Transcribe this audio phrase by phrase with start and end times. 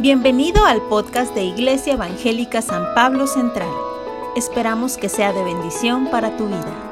[0.00, 3.68] Bienvenido al podcast de Iglesia Evangélica San Pablo Central.
[4.36, 6.87] Esperamos que sea de bendición para tu vida.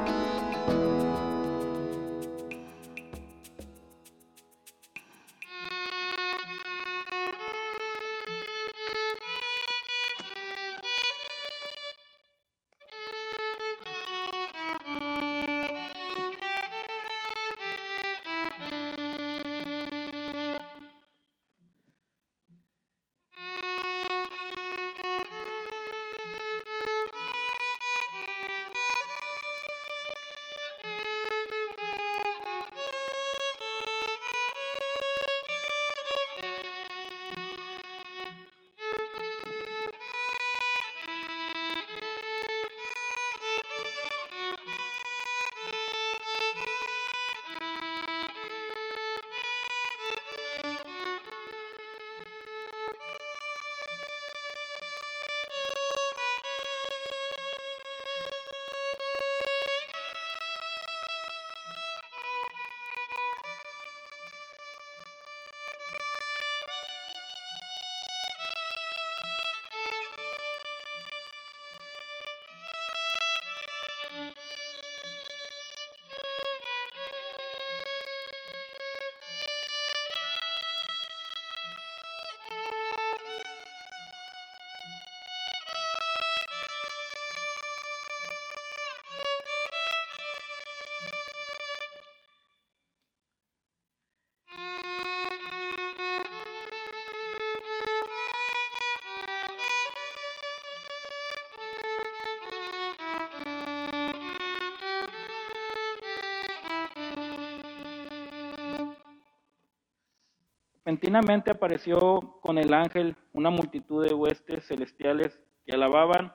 [110.87, 116.31] Repentinamente apareció con el ángel una multitud de huestes celestiales que alababan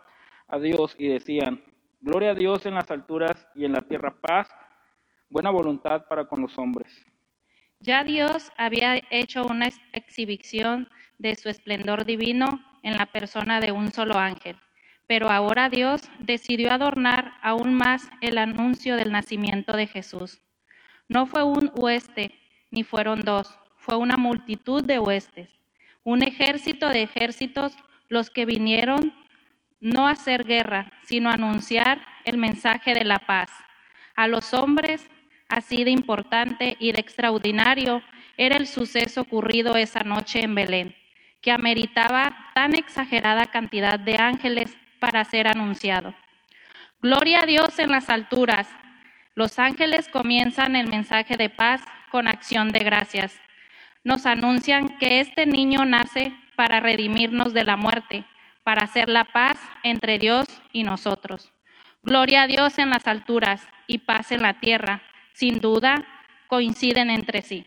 [0.46, 1.64] a Dios y decían,
[2.02, 4.50] Gloria a Dios en las alturas y en la tierra paz,
[5.30, 7.02] buena voluntad para con los hombres.
[7.80, 13.90] Ya Dios había hecho una exhibición de su esplendor divino en la persona de un
[13.90, 14.58] solo ángel,
[15.06, 20.42] pero ahora Dios decidió adornar aún más el anuncio del nacimiento de Jesús.
[21.08, 22.38] No fue un hueste,
[22.70, 25.48] ni fueron dos fue una multitud de huestes,
[26.04, 27.76] un ejército de ejércitos
[28.08, 29.12] los que vinieron
[29.80, 33.50] no a hacer guerra, sino a anunciar el mensaje de la paz.
[34.14, 35.10] A los hombres,
[35.48, 38.02] así de importante y de extraordinario
[38.36, 40.94] era el suceso ocurrido esa noche en Belén,
[41.40, 46.14] que ameritaba tan exagerada cantidad de ángeles para ser anunciado.
[47.00, 48.68] Gloria a Dios en las alturas.
[49.34, 51.82] Los ángeles comienzan el mensaje de paz
[52.12, 53.42] con acción de gracias
[54.04, 58.24] nos anuncian que este niño nace para redimirnos de la muerte,
[58.64, 61.52] para hacer la paz entre Dios y nosotros.
[62.02, 65.02] Gloria a Dios en las alturas y paz en la tierra.
[65.34, 66.04] Sin duda,
[66.48, 67.66] coinciden entre sí.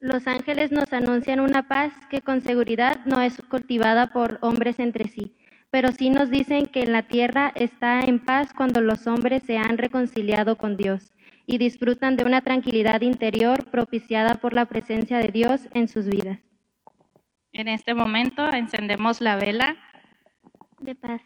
[0.00, 5.08] Los ángeles nos anuncian una paz que con seguridad no es cultivada por hombres entre
[5.08, 5.36] sí,
[5.70, 9.58] pero sí nos dicen que en la tierra está en paz cuando los hombres se
[9.58, 11.12] han reconciliado con Dios
[11.46, 16.40] y disfrutan de una tranquilidad interior propiciada por la presencia de Dios en sus vidas.
[17.52, 19.76] En este momento encendemos la vela
[20.80, 21.22] de paz.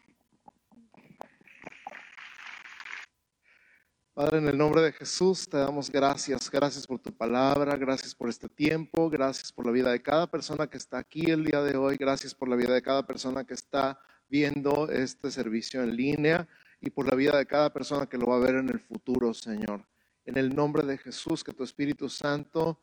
[4.13, 8.29] Padre, en el nombre de Jesús te damos gracias, gracias por tu palabra, gracias por
[8.29, 11.79] este tiempo, gracias por la vida de cada persona que está aquí el día de
[11.79, 13.99] hoy, gracias por la vida de cada persona que está
[14.29, 16.47] viendo este servicio en línea
[16.83, 19.33] y por la vida de cada persona que lo va a ver en el futuro,
[19.33, 19.87] Señor
[20.31, 22.81] en el nombre de Jesús, que tu Espíritu Santo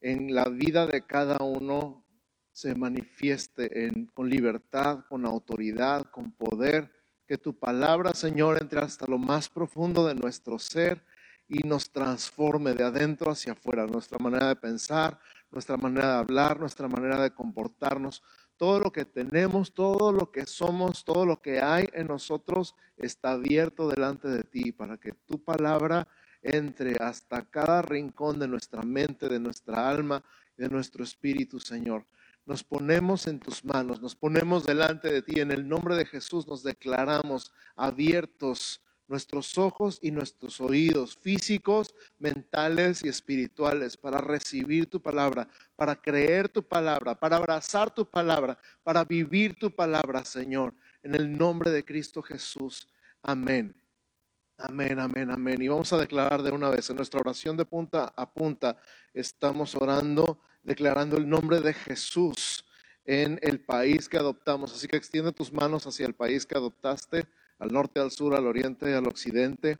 [0.00, 2.04] en la vida de cada uno
[2.50, 6.90] se manifieste con libertad, con autoridad, con poder.
[7.28, 11.04] Que tu palabra, Señor, entre hasta lo más profundo de nuestro ser
[11.46, 15.20] y nos transforme de adentro hacia afuera, nuestra manera de pensar,
[15.52, 18.20] nuestra manera de hablar, nuestra manera de comportarnos.
[18.56, 23.32] Todo lo que tenemos, todo lo que somos, todo lo que hay en nosotros está
[23.32, 26.08] abierto delante de ti para que tu palabra
[26.42, 30.22] entre hasta cada rincón de nuestra mente, de nuestra alma
[30.60, 32.06] de nuestro espíritu, Señor.
[32.44, 35.40] Nos ponemos en tus manos, nos ponemos delante de ti.
[35.40, 43.02] En el nombre de Jesús nos declaramos abiertos nuestros ojos y nuestros oídos físicos, mentales
[43.02, 49.04] y espirituales para recibir tu palabra, para creer tu palabra, para abrazar tu palabra, para
[49.04, 50.74] vivir tu palabra, Señor.
[51.02, 52.86] En el nombre de Cristo Jesús.
[53.22, 53.79] Amén.
[54.62, 55.62] Amén, amén, amén.
[55.62, 58.76] Y vamos a declarar de una vez en nuestra oración de punta a punta.
[59.14, 62.66] Estamos orando declarando el nombre de Jesús
[63.06, 64.74] en el país que adoptamos.
[64.74, 67.24] Así que extiende tus manos hacia el país que adoptaste,
[67.58, 69.78] al norte, al sur, al oriente, al occidente.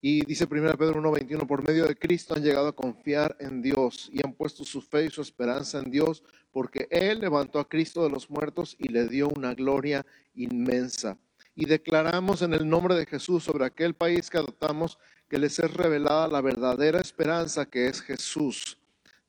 [0.00, 4.08] Y dice 1 Pedro 1:21, por medio de Cristo han llegado a confiar en Dios
[4.10, 8.02] y han puesto su fe y su esperanza en Dios, porque Él levantó a Cristo
[8.02, 11.18] de los muertos y le dio una gloria inmensa.
[11.60, 14.98] Y declaramos en el nombre de Jesús sobre aquel país que adoptamos
[15.28, 18.78] que les es revelada la verdadera esperanza que es Jesús.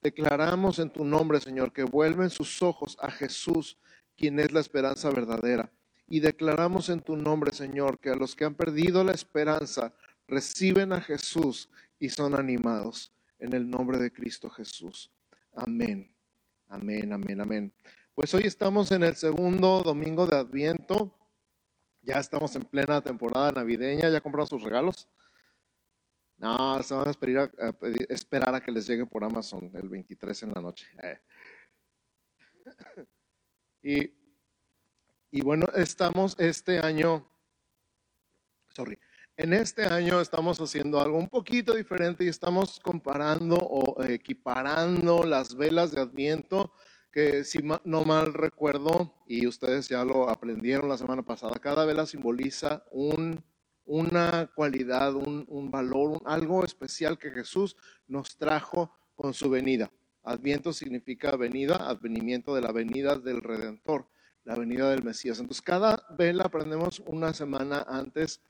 [0.02, 3.78] Declaramos en tu nombre, Señor, que vuelven sus ojos a Jesús,
[4.16, 5.74] quien es la esperanza verdadera.
[6.08, 9.94] Y declaramos en tu nombre, Señor, que a los que han perdido la esperanza,
[10.26, 11.68] reciben a Jesús
[12.00, 15.12] y son animados en el nombre de Cristo Jesús.
[15.54, 16.10] Amén.
[16.70, 17.74] Amén, amén, amén.
[18.16, 21.18] Pues hoy estamos en el segundo domingo de Adviento.
[22.02, 24.10] Ya estamos en plena temporada navideña.
[24.10, 25.08] ¿Ya compraron sus regalos?
[26.38, 27.74] No, se van a esperar a,
[28.10, 30.88] esperar a que les llegue por Amazon el 23 en la noche.
[31.04, 31.20] Eh.
[33.84, 34.14] Y,
[35.32, 37.28] y bueno, estamos este año,
[38.76, 38.96] sorry,
[39.38, 45.56] en este año estamos haciendo algo un poquito diferente y estamos comparando o equiparando las
[45.56, 46.74] velas de Adviento,
[47.12, 52.06] que si no mal recuerdo, y ustedes ya lo aprendieron la semana pasada, cada vela
[52.06, 53.44] simboliza un,
[53.86, 57.76] una cualidad, un, un valor, algo especial que Jesús
[58.08, 59.92] nos trajo con su venida.
[60.24, 64.08] Adviento significa venida, advenimiento de la venida del Redentor,
[64.44, 65.40] la venida del Mesías.
[65.40, 68.42] Entonces, cada vela aprendemos una semana antes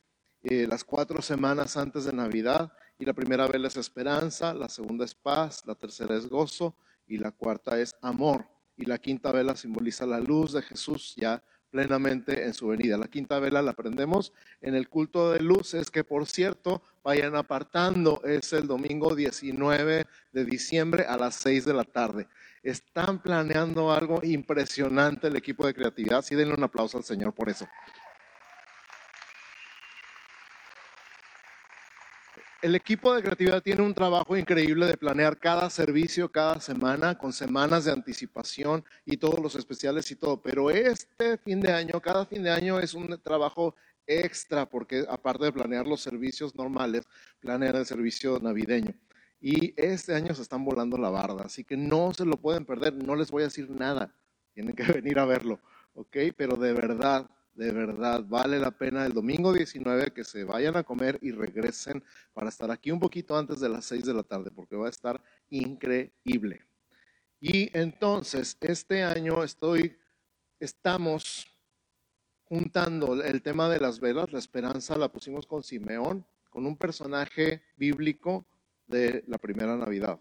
[0.43, 5.05] eh, las cuatro semanas antes de Navidad y la primera vela es esperanza, la segunda
[5.05, 6.75] es paz, la tercera es gozo
[7.11, 8.47] y la cuarta es amor.
[8.77, 12.97] Y la quinta vela simboliza la luz de Jesús ya plenamente en su venida.
[12.97, 18.21] La quinta vela la aprendemos en el culto de luces, que por cierto, vayan apartando,
[18.23, 22.27] es el domingo 19 de diciembre a las 6 de la tarde.
[22.63, 26.21] Están planeando algo impresionante el equipo de creatividad.
[26.21, 27.67] Sí, denle un aplauso al Señor por eso.
[32.61, 37.33] El equipo de creatividad tiene un trabajo increíble de planear cada servicio cada semana con
[37.33, 40.39] semanas de anticipación y todos los especiales y todo.
[40.39, 43.73] Pero este fin de año, cada fin de año es un trabajo
[44.05, 47.07] extra porque aparte de planear los servicios normales,
[47.39, 48.93] planear el servicio navideño.
[49.39, 52.93] Y este año se están volando la barda, así que no se lo pueden perder,
[52.93, 54.13] no les voy a decir nada,
[54.53, 55.59] tienen que venir a verlo,
[55.95, 56.15] ¿ok?
[56.37, 57.27] Pero de verdad,
[57.61, 62.03] de verdad, vale la pena el domingo 19 que se vayan a comer y regresen
[62.33, 64.89] para estar aquí un poquito antes de las 6 de la tarde, porque va a
[64.89, 65.21] estar
[65.51, 66.65] increíble.
[67.39, 69.95] Y entonces, este año estoy,
[70.59, 71.45] estamos
[72.45, 77.61] juntando el tema de las velas, la esperanza la pusimos con Simeón, con un personaje
[77.77, 78.47] bíblico
[78.87, 80.19] de la primera Navidad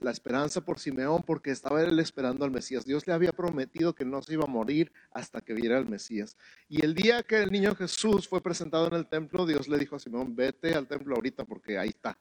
[0.00, 2.84] la esperanza por Simeón porque estaba él esperando al Mesías.
[2.84, 6.36] Dios le había prometido que no se iba a morir hasta que viera al Mesías.
[6.68, 9.96] Y el día que el niño Jesús fue presentado en el templo, Dios le dijo
[9.96, 12.16] a Simeón, vete al templo ahorita porque ahí está.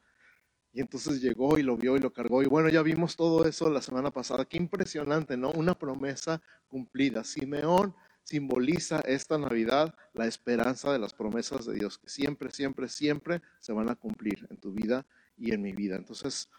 [0.74, 2.42] Y entonces llegó y lo vio y lo cargó.
[2.42, 4.46] Y bueno, ya vimos todo eso la semana pasada.
[4.46, 5.52] Qué impresionante, ¿no?
[5.52, 7.24] Una promesa cumplida.
[7.24, 7.94] Simeón
[8.24, 13.74] simboliza esta Navidad la esperanza de las promesas de Dios, que siempre, siempre, siempre se
[13.74, 15.06] van a cumplir en tu vida
[15.38, 15.96] y en mi vida.
[15.96, 16.50] Entonces,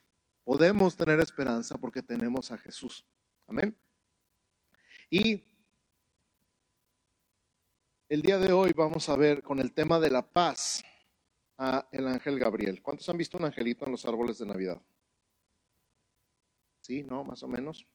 [0.44, 3.04] Podemos tener esperanza porque tenemos a Jesús.
[3.46, 3.76] Amén.
[5.08, 5.44] Y
[8.08, 10.82] el día de hoy vamos a ver con el tema de la paz
[11.58, 12.82] a el ángel Gabriel.
[12.82, 14.82] ¿Cuántos han visto un angelito en los árboles de Navidad?
[16.80, 17.24] Sí, ¿no?
[17.24, 17.86] Más o menos.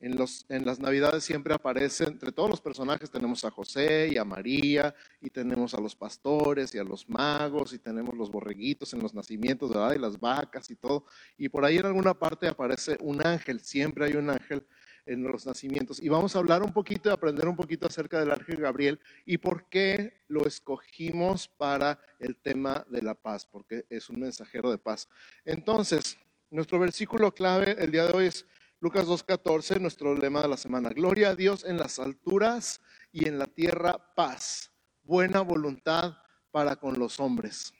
[0.00, 4.16] En, los, en las Navidades siempre aparece, entre todos los personajes tenemos a José y
[4.16, 8.94] a María, y tenemos a los pastores y a los magos, y tenemos los borreguitos
[8.94, 9.94] en los nacimientos, ¿verdad?
[9.94, 11.04] Y las vacas y todo.
[11.36, 14.64] Y por ahí en alguna parte aparece un ángel, siempre hay un ángel
[15.08, 16.00] en los nacimientos.
[16.00, 19.38] Y vamos a hablar un poquito y aprender un poquito acerca del ángel Gabriel y
[19.38, 24.78] por qué lo escogimos para el tema de la paz, porque es un mensajero de
[24.78, 25.08] paz.
[25.44, 26.18] Entonces,
[26.50, 28.46] nuestro versículo clave el día de hoy es
[28.80, 30.90] Lucas 2.14, nuestro lema de la semana.
[30.90, 32.80] Gloria a Dios en las alturas
[33.10, 34.70] y en la tierra paz.
[35.02, 36.16] Buena voluntad
[36.52, 37.74] para con los hombres.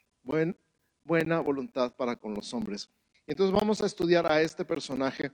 [1.05, 2.89] buena voluntad para con los hombres.
[3.25, 5.31] Entonces vamos a estudiar a este personaje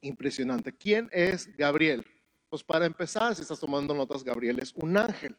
[0.00, 0.72] impresionante.
[0.72, 2.06] ¿Quién es Gabriel?
[2.48, 5.36] Pues para empezar, si estás tomando notas, Gabriel es un ángel.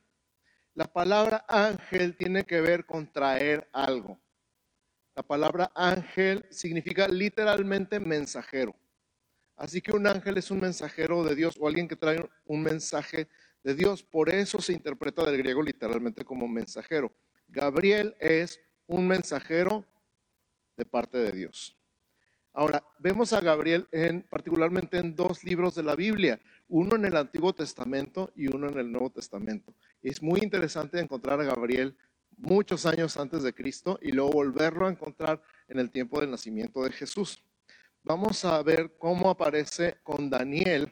[0.73, 4.19] La palabra ángel tiene que ver con traer algo.
[5.15, 8.75] La palabra ángel significa literalmente mensajero.
[9.59, 13.27] Así que un ángel es un mensajero de Dios o alguien que trae un mensaje
[13.61, 14.01] de Dios.
[14.01, 17.11] Por eso se interpreta del griego literalmente como mensajero.
[17.49, 19.83] Gabriel es un mensajero
[20.77, 21.75] de parte de Dios.
[22.53, 26.39] Ahora, vemos a Gabriel en, particularmente en dos libros de la Biblia,
[26.69, 29.73] uno en el Antiguo Testamento y uno en el Nuevo Testamento.
[30.01, 31.97] Es muy interesante encontrar a Gabriel
[32.37, 36.81] muchos años antes de Cristo y luego volverlo a encontrar en el tiempo del nacimiento
[36.81, 37.43] de Jesús.
[38.09, 40.91] Vamos a ver cómo aparece con Daniel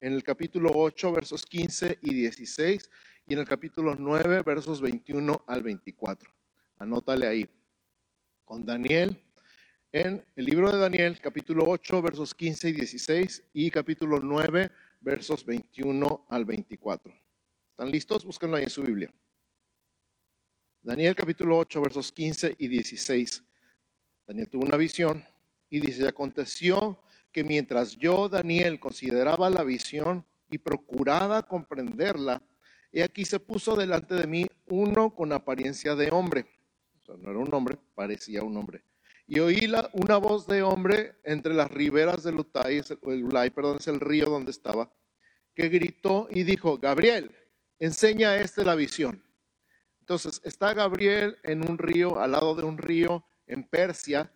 [0.00, 2.90] en el capítulo 8, versos 15 y 16
[3.26, 6.32] y en el capítulo 9, versos 21 al 24.
[6.78, 7.46] Anótale ahí.
[8.46, 9.22] Con Daniel
[9.92, 14.70] en el libro de Daniel, capítulo 8, versos 15 y 16 y capítulo 9,
[15.02, 17.12] versos 21 al 24.
[17.72, 18.24] ¿Están listos?
[18.24, 19.12] Búsquenlo ahí en su Biblia.
[20.80, 23.44] Daniel capítulo 8, versos 15 y 16.
[24.26, 25.22] Daniel tuvo una visión
[25.68, 27.00] y dice, aconteció
[27.32, 32.42] que mientras yo, Daniel, consideraba la visión y procuraba comprenderla,
[32.92, 36.46] he aquí se puso delante de mí uno con apariencia de hombre.
[37.02, 38.82] O sea, no era un hombre, parecía un hombre.
[39.26, 43.88] Y oí la, una voz de hombre entre las riberas del Ulay, el perdón, es
[43.88, 44.92] el río donde estaba,
[45.54, 47.34] que gritó y dijo, Gabriel,
[47.78, 49.22] enseña a este la visión.
[50.00, 54.32] Entonces, está Gabriel en un río, al lado de un río en Persia,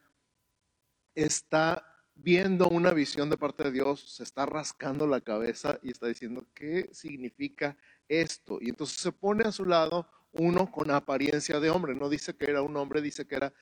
[1.15, 6.07] está viendo una visión de parte de Dios, se está rascando la cabeza y está
[6.07, 7.77] diciendo, ¿qué significa
[8.09, 8.59] esto?
[8.61, 12.51] Y entonces se pone a su lado uno con apariencia de hombre, no dice que
[12.51, 13.53] era un hombre, dice que era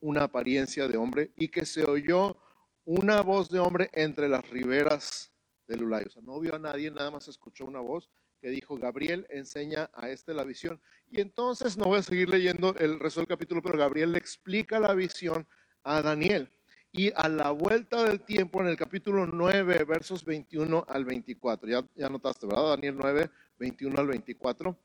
[0.00, 2.36] una apariencia de hombre y que se oyó
[2.84, 5.32] una voz de hombre entre las riberas
[5.68, 6.04] del Ulay.
[6.06, 9.90] O sea, no vio a nadie, nada más escuchó una voz que dijo, Gabriel enseña
[9.92, 10.80] a este la visión.
[11.10, 14.80] Y entonces no voy a seguir leyendo el resto del capítulo, pero Gabriel le explica
[14.80, 15.46] la visión
[15.82, 16.50] a Daniel.
[16.92, 21.84] Y a la vuelta del tiempo, en el capítulo 9, versos 21 al 24, ya,
[21.94, 22.70] ya notaste, ¿verdad?
[22.70, 24.76] Daniel 9, 21 al 24,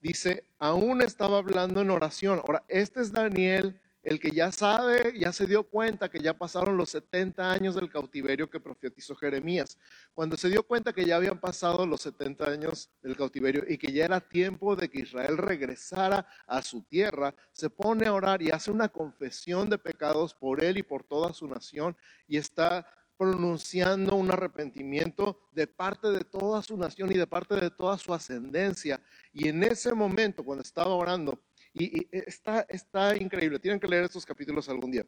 [0.00, 2.40] dice, aún estaba hablando en oración.
[2.40, 6.76] Ahora, este es Daniel el que ya sabe, ya se dio cuenta que ya pasaron
[6.76, 9.78] los 70 años del cautiverio que profetizó Jeremías.
[10.12, 13.90] Cuando se dio cuenta que ya habían pasado los 70 años del cautiverio y que
[13.90, 18.50] ya era tiempo de que Israel regresara a su tierra, se pone a orar y
[18.50, 21.96] hace una confesión de pecados por él y por toda su nación
[22.28, 27.70] y está pronunciando un arrepentimiento de parte de toda su nación y de parte de
[27.70, 29.00] toda su ascendencia.
[29.32, 31.40] Y en ese momento, cuando estaba orando,
[31.74, 35.04] y, está, está increíble, tienen que leer estos capítulos algún día.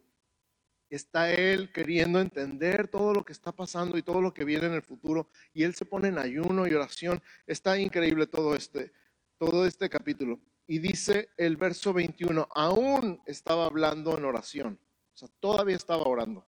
[0.89, 4.73] Está él queriendo entender todo lo que está pasando y todo lo que viene en
[4.73, 7.21] el futuro, y él se pone en ayuno y oración.
[7.45, 8.91] Está increíble todo este,
[9.37, 10.39] todo este capítulo.
[10.67, 14.79] Y dice el verso 21, aún estaba hablando en oración,
[15.13, 16.45] o sea, todavía estaba orando.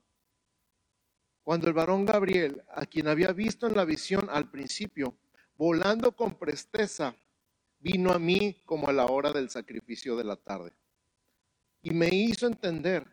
[1.44, 5.18] Cuando el varón Gabriel, a quien había visto en la visión al principio,
[5.56, 7.16] volando con presteza,
[7.80, 10.74] vino a mí como a la hora del sacrificio de la tarde.
[11.82, 13.08] Y me hizo entender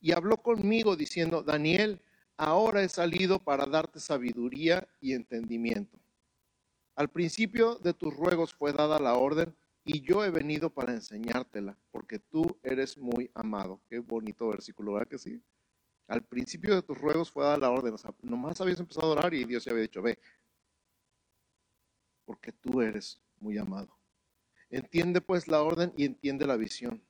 [0.00, 2.00] y habló conmigo diciendo, Daniel,
[2.36, 5.98] ahora he salido para darte sabiduría y entendimiento.
[6.94, 11.78] Al principio de tus ruegos fue dada la orden y yo he venido para enseñártela,
[11.90, 13.80] porque tú eres muy amado.
[13.88, 15.42] Qué bonito versículo, ¿verdad que sí?
[16.08, 19.12] Al principio de tus ruegos fue dada la orden, o sea, nomás habías empezado a
[19.12, 20.18] orar y Dios ya había dicho, ve,
[22.24, 23.96] porque tú eres muy amado.
[24.70, 27.02] Entiende pues la orden y entiende la visión.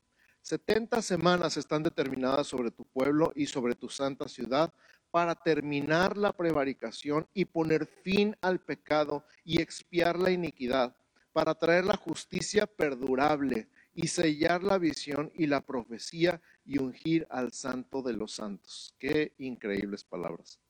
[0.43, 4.73] Setenta semanas están determinadas sobre tu pueblo y sobre tu santa ciudad
[5.11, 10.95] para terminar la prevaricación y poner fin al pecado y expiar la iniquidad,
[11.33, 17.53] para traer la justicia perdurable y sellar la visión y la profecía y ungir al
[17.53, 18.95] santo de los santos.
[18.99, 20.61] Qué increíbles palabras.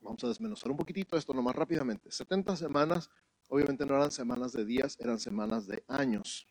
[0.00, 2.10] Vamos a desmenuzar un poquitito esto nomás rápidamente.
[2.10, 3.10] 70 semanas,
[3.48, 6.46] obviamente no eran semanas de días, eran semanas de años.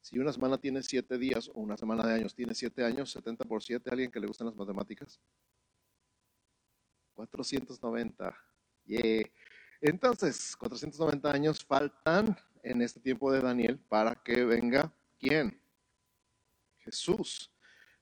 [0.00, 3.44] Si una semana tiene siete días o una semana de años tiene siete años, 70
[3.44, 5.20] por 7, ¿alguien que le gustan las matemáticas?
[7.14, 8.34] 490.
[8.86, 9.30] Yeah.
[9.82, 15.60] Entonces, 490 años faltan en este tiempo de Daniel para que venga quién?
[16.78, 17.49] Jesús.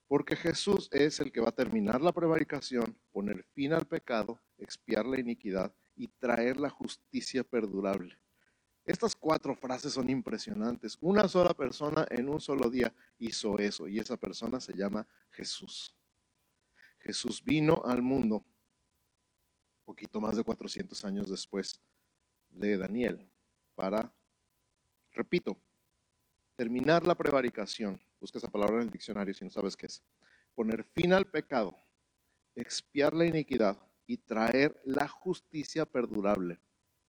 [0.08, 5.06] Porque Jesús es el que va a terminar la prevaricación, poner fin al pecado, expiar
[5.06, 8.18] la iniquidad y traer la justicia perdurable.
[8.84, 10.96] Estas cuatro frases son impresionantes.
[11.02, 15.94] Una sola persona en un solo día hizo eso y esa persona se llama Jesús.
[17.00, 18.44] Jesús vino al mundo
[19.88, 21.80] poquito más de 400 años después
[22.50, 23.26] de Daniel
[23.74, 24.12] para,
[25.12, 25.56] repito,
[26.56, 30.02] terminar la prevaricación, busca esa palabra en el diccionario si no sabes qué es,
[30.54, 31.76] poner fin al pecado,
[32.54, 36.58] expiar la iniquidad y traer la justicia perdurable.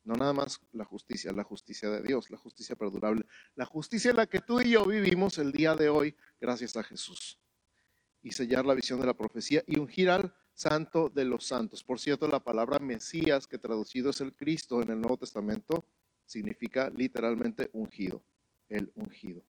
[0.04, 4.16] No nada más la justicia, la justicia de Dios, la justicia perdurable, la justicia en
[4.16, 7.38] la que tú y yo vivimos el día de hoy gracias a Jesús.
[8.20, 11.84] y sellar la visión de la profecía y ungir al santo de los santos.
[11.84, 15.84] Por cierto, la palabra Mesías, que traducido es el Cristo en el Nuevo Testamento,
[16.26, 18.24] significa literalmente ungido,
[18.68, 19.44] el ungido.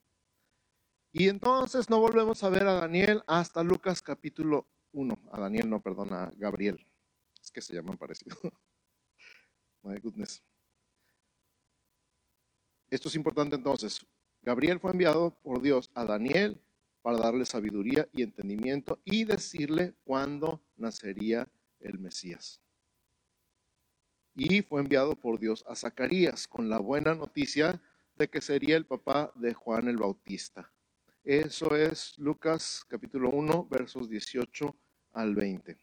[1.12, 5.18] Y entonces no volvemos a ver a Daniel hasta Lucas capítulo 1.
[5.32, 6.86] A Daniel, no, perdón, a Gabriel.
[7.42, 8.38] Es que se llaman parecido.
[9.82, 10.44] My goodness.
[12.92, 14.06] Esto es importante entonces.
[14.44, 16.62] Gabriel fue enviado por Dios a Daniel
[17.01, 21.48] para darle sabiduría y entendimiento y decirle cuándo nacería
[21.80, 22.62] el Mesías.
[24.36, 27.82] Y fue enviado por Dios a Zacarías con la buena noticia
[28.16, 30.72] de que sería el papá de Juan el Bautista.
[31.24, 34.74] Eso es Lucas capítulo 1, versos 18
[35.12, 35.78] al 20.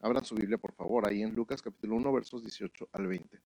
[0.00, 3.40] Abran su Biblia, por favor, ahí en Lucas capítulo 1, versos 18 al 20.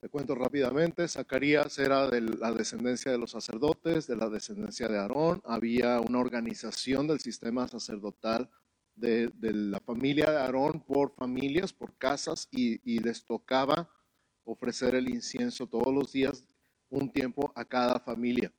[0.00, 4.98] Te cuento rápidamente, Zacarías era de la descendencia de los sacerdotes, de la descendencia de
[4.98, 5.40] Aarón.
[5.44, 8.50] Había una organización del sistema sacerdotal
[8.94, 13.88] de, la familia de Aarón por familias, por casas, y, y les tocaba
[14.44, 16.44] ofrecer el incienso todos los días,
[16.90, 18.52] un tiempo a cada familia.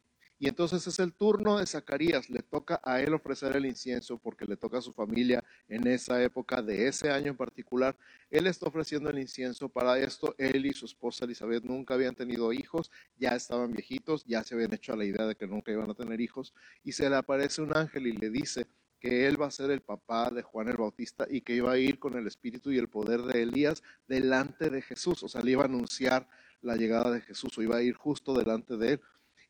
[0.44, 4.44] Y entonces es el turno de Zacarías, le toca a él ofrecer el incienso porque
[4.44, 7.96] le toca a su familia en esa época de ese año en particular.
[8.30, 10.36] Él está ofreciendo el incienso para esto.
[10.38, 14.74] Él y su esposa Elizabeth nunca habían tenido hijos, ya estaban viejitos, ya se habían
[14.74, 16.54] hecho a la idea de que nunca iban a tener hijos.
[16.84, 18.68] Y se le aparece un ángel y le dice
[19.00, 21.78] que él va a ser el papá de Juan el Bautista y que iba a
[21.78, 25.24] ir con el espíritu y el poder de Elías delante de Jesús.
[25.24, 26.28] O sea, le iba a anunciar
[26.62, 29.02] la llegada de Jesús o iba a ir justo delante de él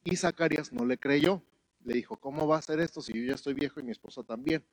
[0.03, 1.41] y Zacarías no le creyó.
[1.83, 4.23] Le dijo, ¿cómo va a ser esto si yo ya estoy viejo y mi esposa
[4.23, 4.65] también?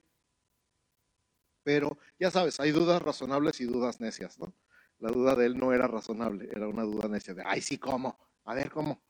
[1.63, 4.55] Pero ya sabes, hay dudas razonables y dudas necias, ¿no?
[4.99, 8.19] La duda de él no era razonable, era una duda necia de, ay, sí, ¿cómo?
[8.45, 9.03] A ver, ¿cómo?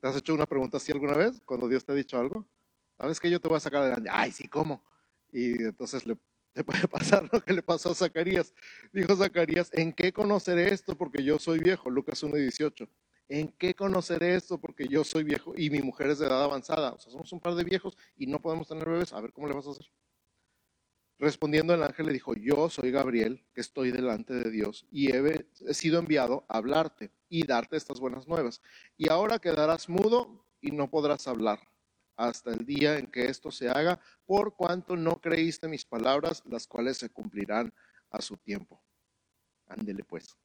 [0.00, 2.46] ¿Te has hecho una pregunta así alguna vez cuando Dios te ha dicho algo?
[2.98, 4.08] ¿Sabes que yo te voy a sacar adelante?
[4.10, 4.84] Ay, sí, ¿cómo?
[5.32, 6.16] Y entonces le,
[6.64, 8.54] puede pasar lo que le pasó a Zacarías.
[8.92, 10.96] Dijo Zacarías, ¿en qué conoceré esto?
[10.96, 11.90] Porque yo soy viejo.
[11.90, 12.88] Lucas 1.18.
[13.30, 14.60] ¿En qué conoceré esto?
[14.60, 16.90] Porque yo soy viejo y mi mujer es de edad avanzada.
[16.90, 19.12] O sea, somos un par de viejos y no podemos tener bebés.
[19.12, 19.86] A ver cómo le vas a hacer.
[21.16, 25.46] Respondiendo el ángel le dijo, yo soy Gabriel, que estoy delante de Dios y he,
[25.74, 28.62] sido enviado a hablarte y darte estas buenas nuevas.
[28.96, 31.60] Y ahora quedarás mudo y no podrás hablar
[32.16, 36.66] hasta el día en que esto se haga, por cuanto no creíste mis palabras, las
[36.66, 37.72] cuales se cumplirán
[38.10, 38.82] a su tiempo.
[39.68, 40.36] Ándele pues.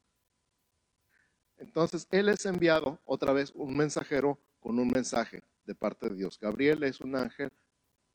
[1.57, 6.39] Entonces, Él es enviado otra vez un mensajero con un mensaje de parte de Dios.
[6.39, 7.51] Gabriel es un ángel,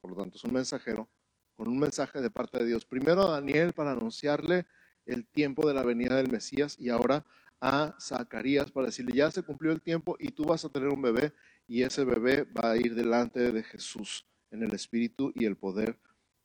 [0.01, 1.09] por lo tanto es un mensajero
[1.57, 2.85] con un mensaje de parte de Dios.
[2.85, 4.67] Primero a Daniel para anunciarle
[5.07, 7.25] el tiempo de la venida del Mesías y ahora
[7.61, 11.03] a Zacarías para decirle, ya se cumplió el tiempo y tú vas a tener un
[11.03, 11.33] bebé
[11.69, 15.99] y ese bebé va a ir delante de Jesús en el espíritu y el poder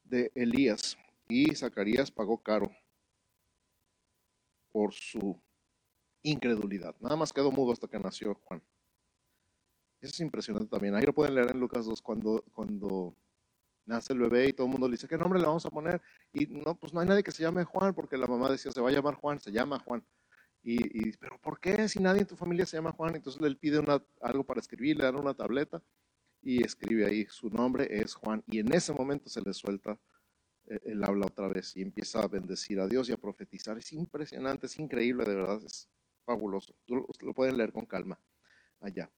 [0.04, 0.98] de Elías.
[1.28, 2.72] Y Zacarías pagó caro
[4.72, 5.40] por su
[6.26, 6.96] incredulidad.
[7.00, 8.62] Nada más quedó mudo hasta que nació Juan.
[10.02, 10.96] Eso es impresionante también.
[10.96, 13.16] Ahí lo pueden leer en Lucas 2 cuando, cuando
[13.86, 16.02] nace el bebé y todo el mundo le dice, ¿qué nombre le vamos a poner?
[16.34, 18.82] Y no, pues no hay nadie que se llame Juan, porque la mamá decía, se
[18.82, 20.04] va a llamar Juan, se llama Juan.
[20.64, 23.16] Y, pero ¿por qué si nadie en tu familia se llama Juan?
[23.16, 25.82] Entonces le pide una, algo para escribir, le dan una tableta
[26.42, 28.44] y escribe ahí, su nombre es Juan.
[28.48, 30.00] Y en ese momento se le suelta
[30.68, 33.78] eh, el habla otra vez y empieza a bendecir a Dios y a profetizar.
[33.78, 35.62] Es impresionante, es increíble, de verdad.
[35.64, 35.88] Es,
[36.26, 36.76] fabuloso.
[36.88, 38.20] Lo pueden leer con calma
[38.82, 39.10] allá.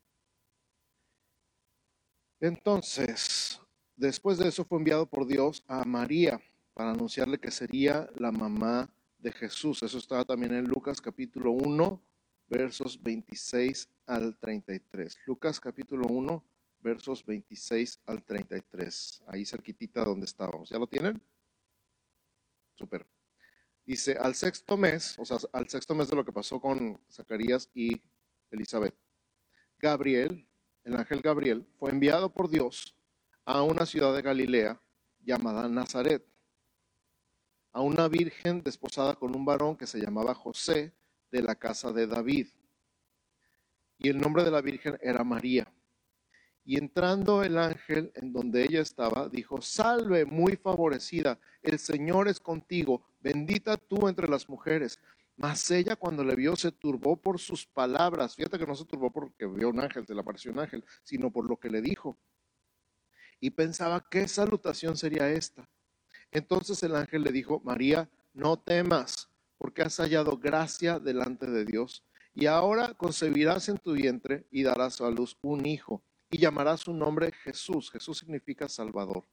[2.40, 3.60] Entonces,
[3.96, 6.40] después de eso fue enviado por Dios a María
[6.74, 9.82] para anunciarle que sería la mamá de Jesús.
[9.82, 12.02] Eso está también en Lucas capítulo 1,
[12.48, 15.18] versos 26 al 33.
[15.26, 16.44] Lucas capítulo 1,
[16.80, 19.24] versos 26 al 33.
[19.28, 20.70] Ahí cerquitita donde estábamos.
[20.70, 21.20] ¿Ya lo tienen?
[22.76, 23.08] Super.
[23.88, 27.70] Dice, al sexto mes, o sea, al sexto mes de lo que pasó con Zacarías
[27.74, 28.02] y
[28.52, 28.94] Elizabeth,
[29.80, 30.46] Gabriel,
[30.84, 32.98] el ángel Gabriel, fue enviado por Dios
[33.46, 34.82] a una ciudad de Galilea
[35.24, 36.28] llamada Nazaret,
[37.72, 40.94] a una virgen desposada con un varón que se llamaba José
[41.32, 42.48] de la casa de David.
[44.00, 45.66] Y el nombre de la virgen era María.
[46.66, 52.42] Y entrando el ángel en donde ella estaba, dijo, salve muy favorecida, el Señor es
[52.42, 55.00] contigo, bendita tú entre las mujeres.
[55.36, 58.36] Mas ella cuando le vio se turbó por sus palabras.
[58.36, 61.32] Fíjate que no se turbó porque vio un ángel, se le apareció un ángel, sino
[61.32, 62.18] por lo que le dijo.
[63.40, 65.70] Y pensaba, ¿qué salutación sería esta?
[66.32, 72.04] Entonces el ángel le dijo, María, no temas, porque has hallado gracia delante de Dios.
[72.34, 76.94] Y ahora concebirás en tu vientre y darás a luz un hijo y llamará su
[76.94, 77.92] nombre Jesús.
[77.92, 79.24] Jesús significa Salvador.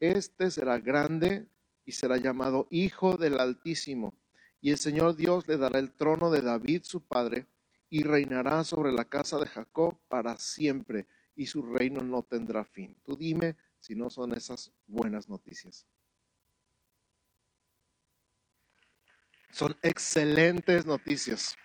[0.00, 1.46] Este será grande
[1.86, 4.12] y será llamado Hijo del Altísimo.
[4.60, 7.46] Y el Señor Dios le dará el trono de David su padre
[7.88, 12.96] y reinará sobre la casa de Jacob para siempre y su reino no tendrá fin.
[13.04, 15.86] Tú dime si no son esas buenas noticias.
[19.52, 21.56] Son excelentes noticias.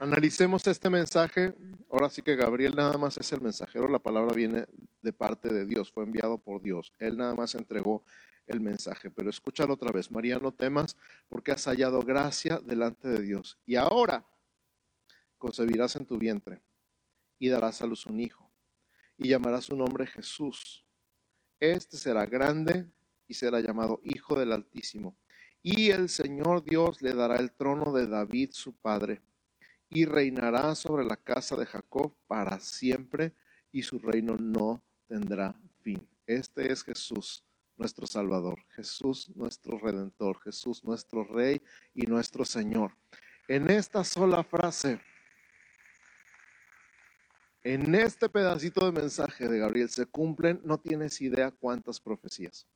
[0.00, 1.54] Analicemos este mensaje.
[1.90, 4.64] Ahora sí que Gabriel nada más es el mensajero, la palabra viene
[5.02, 6.94] de parte de Dios, fue enviado por Dios.
[6.98, 8.02] Él nada más entregó
[8.46, 10.10] el mensaje, pero escúchalo otra vez.
[10.10, 10.96] María, no temas
[11.28, 13.58] porque has hallado gracia delante de Dios.
[13.66, 14.26] Y ahora
[15.36, 16.62] concebirás en tu vientre
[17.38, 18.50] y darás a luz un hijo
[19.18, 20.82] y llamarás su nombre Jesús.
[21.58, 22.90] Este será grande
[23.28, 25.18] y será llamado Hijo del Altísimo.
[25.62, 29.20] Y el Señor Dios le dará el trono de David su padre
[29.90, 33.34] y reinará sobre la casa de Jacob para siempre
[33.72, 36.08] y su reino no tendrá fin.
[36.26, 37.44] Este es Jesús,
[37.76, 41.60] nuestro Salvador, Jesús, nuestro Redentor, Jesús, nuestro Rey
[41.92, 42.96] y nuestro Señor.
[43.48, 45.00] En esta sola frase,
[47.64, 52.66] en este pedacito de mensaje de Gabriel se cumplen, no tienes idea cuántas profecías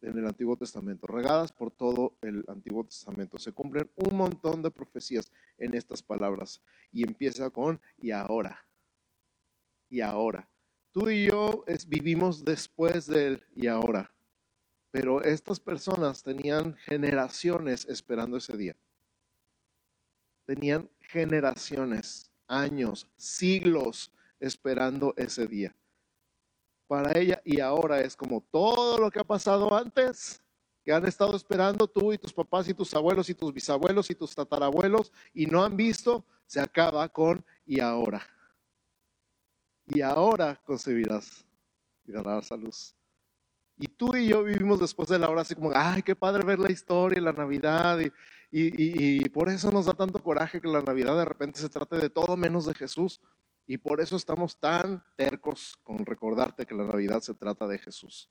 [0.00, 3.38] en el Antiguo Testamento, regadas por todo el Antiguo Testamento.
[3.38, 8.64] Se cumplen un montón de profecías en estas palabras y empieza con y ahora.
[9.88, 10.48] Y ahora.
[10.92, 14.12] Tú y yo vivimos después del y ahora,
[14.90, 18.76] pero estas personas tenían generaciones esperando ese día.
[20.46, 25.76] Tenían generaciones, años, siglos esperando ese día
[26.88, 30.42] para ella y ahora es como todo lo que ha pasado antes,
[30.82, 34.14] que han estado esperando tú y tus papás y tus abuelos y tus bisabuelos y
[34.14, 38.26] tus tatarabuelos y no han visto, se acaba con y ahora.
[39.86, 41.44] Y ahora concebirás
[42.06, 42.94] y darás a luz.
[43.78, 46.58] Y tú y yo vivimos después de la hora así como, ay, qué padre ver
[46.58, 48.00] la historia y la Navidad.
[48.00, 48.10] Y,
[48.50, 51.96] y, y, por eso nos da tanto coraje que la Navidad de repente se trate
[51.96, 53.20] de todo menos de Jesús.
[53.70, 58.30] Y por eso estamos tan tercos con recordarte que la Navidad se trata de Jesús.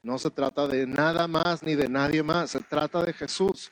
[0.00, 3.68] No se trata de nada más ni de nadie más, se trata de Jesús.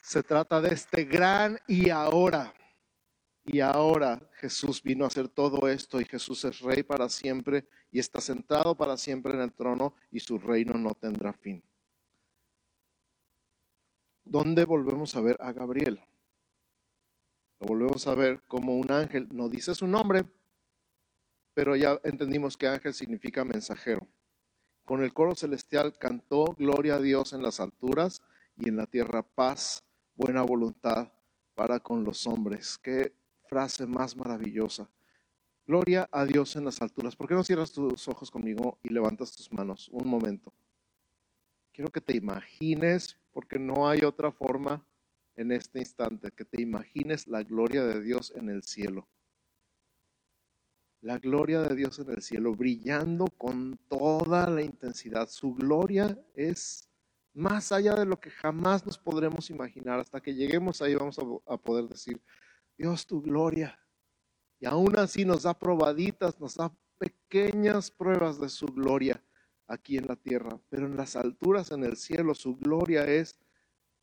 [0.00, 2.54] Se trata de este gran y ahora.
[3.44, 7.98] Y ahora Jesús vino a hacer todo esto y Jesús es rey para siempre y
[7.98, 11.64] está sentado para siempre en el trono y su reino no tendrá fin.
[14.22, 16.00] ¿Dónde volvemos a ver a Gabriel?
[17.60, 19.28] Lo volvemos a ver como un ángel.
[19.32, 20.24] No dice su nombre,
[21.54, 24.08] pero ya entendimos que ángel significa mensajero.
[24.84, 28.22] Con el coro celestial cantó gloria a Dios en las alturas
[28.56, 29.84] y en la tierra paz,
[30.16, 31.12] buena voluntad
[31.54, 32.78] para con los hombres.
[32.78, 33.12] Qué
[33.46, 34.88] frase más maravillosa.
[35.66, 37.14] Gloria a Dios en las alturas.
[37.14, 40.52] ¿Por qué no cierras tus ojos conmigo y levantas tus manos un momento?
[41.72, 44.84] Quiero que te imagines, porque no hay otra forma
[45.40, 49.08] en este instante, que te imagines la gloria de Dios en el cielo.
[51.00, 55.30] La gloria de Dios en el cielo, brillando con toda la intensidad.
[55.30, 56.90] Su gloria es
[57.32, 59.98] más allá de lo que jamás nos podremos imaginar.
[59.98, 62.20] Hasta que lleguemos ahí vamos a, poder decir,
[62.76, 63.78] Dios, tu gloria.
[64.58, 69.24] Y aún así nos da probaditas, nos da pequeñas pruebas de su gloria
[69.66, 70.60] aquí en la tierra.
[70.68, 73.40] Pero en las alturas, en el cielo, su gloria es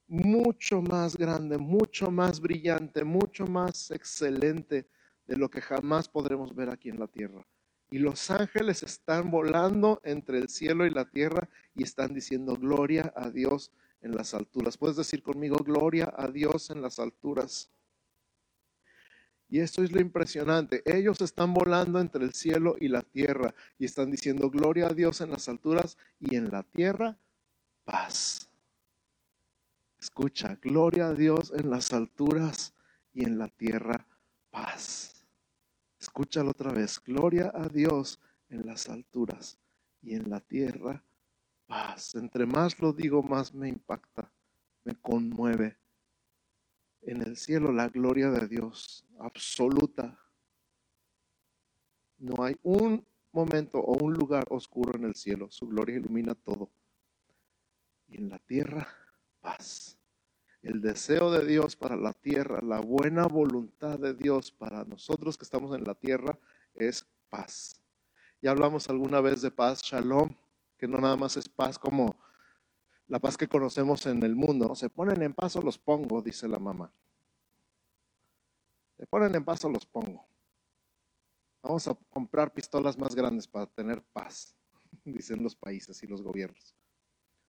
[0.08, 4.88] mucho más grande, mucho más brillante, mucho más excelente
[5.28, 7.46] de lo que jamás podremos ver aquí en la tierra.
[7.90, 13.14] Y los ángeles están volando entre el cielo y la tierra y están diciendo gloria
[13.16, 14.78] a Dios en las alturas.
[14.78, 17.70] Puedes decir conmigo gloria a Dios en las alturas.
[19.50, 20.82] Y esto es lo impresionante.
[20.86, 25.22] Ellos están volando entre el cielo y la tierra y están diciendo gloria a Dios
[25.22, 27.18] en las alturas y en la tierra
[27.86, 28.47] paz.
[30.00, 32.74] Escucha, gloria a Dios en las alturas
[33.14, 34.06] y en la tierra
[34.52, 35.26] paz.
[36.00, 39.60] Escúchalo otra vez, gloria a Dios en las alturas
[40.02, 41.04] y en la tierra
[41.66, 42.14] paz.
[42.16, 44.32] Entre más lo digo, más me impacta,
[44.84, 45.78] me conmueve.
[47.02, 50.20] En el cielo la gloria de Dios absoluta.
[52.20, 55.50] No hay un momento o un lugar oscuro en el cielo.
[55.50, 56.70] Su gloria ilumina todo.
[58.08, 58.88] Y en la tierra
[59.48, 59.98] paz.
[60.62, 65.46] El deseo de Dios para la tierra, la buena voluntad de Dios para nosotros que
[65.46, 66.38] estamos en la tierra
[66.74, 67.82] es paz.
[68.42, 70.36] Ya hablamos alguna vez de paz, shalom,
[70.78, 72.18] que no nada más es paz como
[73.08, 74.76] la paz que conocemos en el mundo.
[74.76, 76.92] Se ponen en paz o los pongo, dice la mamá.
[78.98, 80.28] Se ponen en paz o los pongo.
[81.64, 84.58] Vamos a comprar pistolas más grandes para tener paz,
[85.06, 86.76] dicen los países y los gobiernos.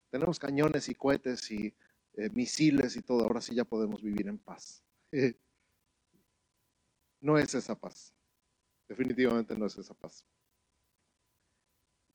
[0.09, 1.75] Tenemos cañones y cohetes y
[2.19, 4.83] eh, misiles y todo, ahora sí ya podemos vivir en paz.
[7.21, 8.13] no es esa paz,
[8.89, 10.25] definitivamente no es esa paz.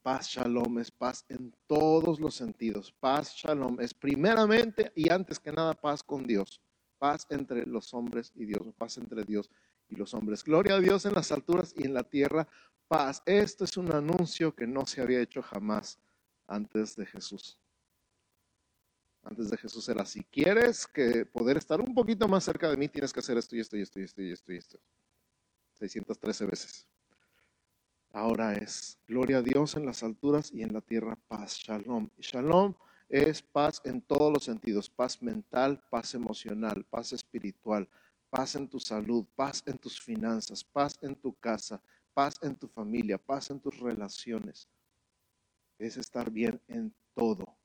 [0.02, 2.92] Paz, shalom, es paz en todos los sentidos.
[3.00, 6.60] Paz, shalom, es primeramente y antes que nada paz con Dios.
[6.98, 9.50] Paz entre los hombres y Dios, paz entre Dios
[9.88, 10.44] y los hombres.
[10.44, 12.46] Gloria a Dios en las alturas y en la tierra,
[12.88, 13.22] paz.
[13.24, 15.98] Esto es un anuncio que no se había hecho jamás
[16.46, 17.58] antes de Jesús.
[19.24, 22.88] Antes de Jesús era, si quieres que poder estar un poquito más cerca de mí,
[22.88, 24.78] tienes que hacer esto y esto y esto y esto y esto y esto.
[25.78, 26.86] 613 veces.
[28.12, 32.10] Ahora es gloria a Dios en las alturas y en la tierra paz, shalom.
[32.18, 32.74] Shalom
[33.08, 37.88] es paz en todos los sentidos, paz mental, paz emocional, paz espiritual,
[38.30, 41.80] paz en tu salud, paz en tus finanzas, paz en tu casa,
[42.12, 44.68] paz en tu familia, paz en tus relaciones.
[45.78, 47.56] Es estar bien en todo.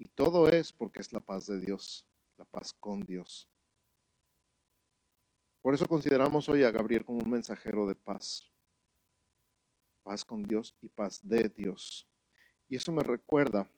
[0.00, 2.06] Y todo es porque es la paz de Dios,
[2.38, 3.50] la paz con Dios.
[5.60, 8.50] Por eso consideramos hoy a Gabriel como un mensajero de paz.
[10.02, 12.08] Paz con Dios y paz de Dios.
[12.66, 13.70] Y eso me recuerda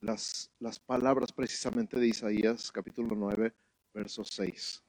[0.00, 3.54] las, las palabras precisamente de Isaías capítulo 9,
[3.94, 4.84] verso 6.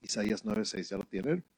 [0.00, 1.51] Isaías 9, 6, ¿ya lo tienen?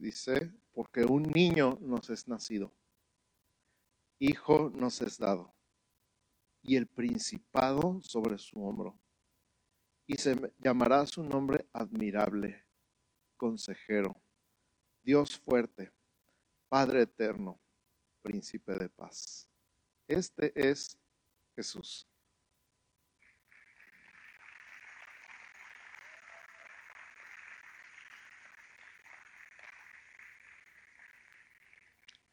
[0.00, 2.74] Dice, porque un niño nos es nacido,
[4.18, 5.54] hijo nos es dado,
[6.62, 8.98] y el principado sobre su hombro,
[10.06, 12.66] y se llamará su nombre admirable,
[13.36, 14.20] consejero,
[15.02, 15.92] Dios fuerte,
[16.68, 17.60] Padre eterno,
[18.22, 19.48] príncipe de paz.
[20.06, 20.98] Este es
[21.54, 22.08] Jesús.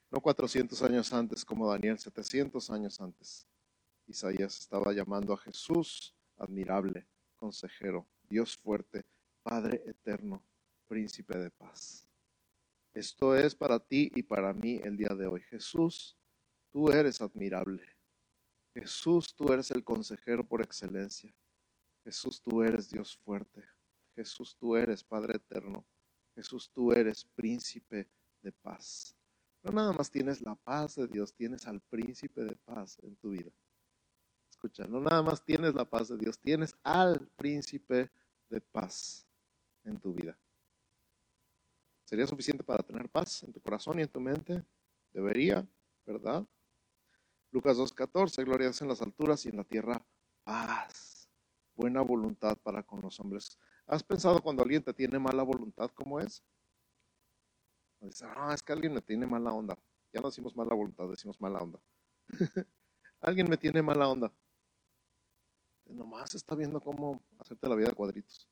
[0.09, 3.45] No 400 años antes como Daniel, 700 años antes.
[4.07, 9.05] Isaías estaba llamando a Jesús admirable, consejero, Dios fuerte,
[9.43, 10.43] Padre eterno,
[10.87, 12.07] príncipe de paz.
[12.93, 15.41] Esto es para ti y para mí el día de hoy.
[15.41, 16.17] Jesús,
[16.71, 17.83] tú eres admirable.
[18.73, 21.33] Jesús, tú eres el consejero por excelencia.
[22.03, 23.63] Jesús, tú eres Dios fuerte.
[24.15, 25.85] Jesús, tú eres Padre eterno.
[26.35, 28.07] Jesús, tú eres príncipe
[28.41, 29.16] de paz.
[29.67, 33.31] No nada más tienes la paz de Dios, tienes al príncipe de paz en tu
[33.31, 33.51] vida.
[34.49, 38.09] Escucha, no nada más tienes la paz de Dios, tienes al príncipe
[38.49, 39.27] de paz
[39.83, 40.39] en tu vida.
[42.05, 44.63] ¿Sería suficiente para tener paz en tu corazón y en tu mente?
[45.11, 45.67] Debería,
[46.05, 46.47] ¿verdad?
[47.51, 50.01] Lucas 2.14, gloria en las alturas y en la tierra
[50.45, 51.29] paz,
[51.75, 53.59] buena voluntad para con los hombres.
[53.85, 56.41] ¿Has pensado cuando alguien te tiene mala voluntad cómo es?
[58.01, 59.77] Dice, ah, es que alguien me tiene mala onda.
[60.13, 61.79] Ya no decimos mala voluntad, decimos mala onda.
[63.21, 64.31] alguien me tiene mala onda.
[65.85, 68.47] Nomás está viendo cómo hacerte la vida de cuadritos.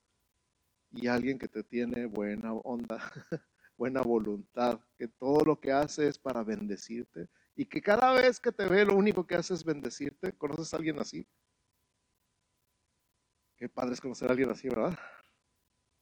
[0.91, 2.99] Y alguien que te tiene buena onda,
[3.77, 7.29] buena voluntad, que todo lo que hace es para bendecirte.
[7.55, 10.33] Y que cada vez que te ve lo único que hace es bendecirte.
[10.33, 11.27] ¿Conoces a alguien así?
[13.57, 14.97] Qué padre es conocer a alguien así, ¿verdad?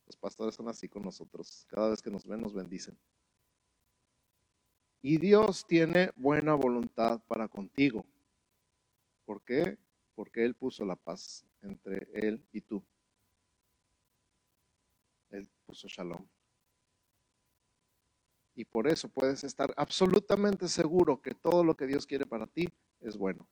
[0.06, 1.65] Los pastores son así con nosotros.
[1.69, 2.97] Cada vez que nos ven nos bendicen.
[5.06, 8.06] Y Dios tiene buena voluntad para contigo.
[9.26, 9.78] ¿Por qué?
[10.16, 12.82] Porque Él puso la paz entre Él y tú.
[15.30, 16.26] Él puso shalom.
[18.56, 22.70] Y por eso puedes estar absolutamente seguro que todo lo que Dios quiere para ti
[23.02, 23.46] es bueno.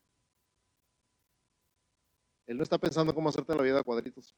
[2.45, 4.33] Él no está pensando cómo hacerte la vida a cuadritos.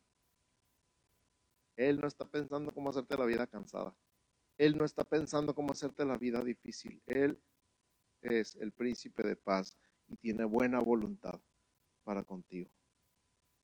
[1.76, 3.94] Él no está pensando cómo hacerte la vida cansada.
[4.64, 7.02] Él no está pensando cómo hacerte la vida difícil.
[7.06, 7.38] Él
[8.22, 11.38] es el príncipe de paz y tiene buena voluntad
[12.06, 12.70] para contigo.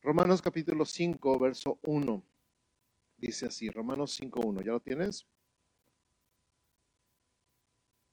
[0.01, 2.21] Romanos capítulo 5, verso 1.
[3.15, 4.61] Dice así, Romanos 5, 1.
[4.61, 5.25] ¿Ya lo tienes?